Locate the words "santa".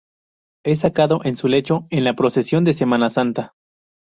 3.11-3.53